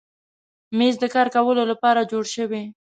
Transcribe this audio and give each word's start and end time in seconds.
مېز 0.77 0.95
د 0.99 1.05
کار 1.15 1.27
کولو 1.35 1.63
لپاره 1.71 2.07
جوړ 2.11 2.23
شوی. 2.35 2.63